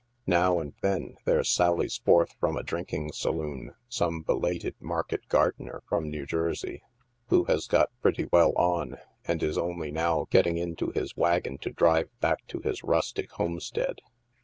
[0.25, 5.83] Now and then there sallies forth from a drinking saloon some belated m irket gardener
[5.87, 6.81] from New Jersey,
[7.27, 11.69] who has got "pretty well on," and is only now getting into his wagon to
[11.69, 13.99] drive back to his rustic homestead.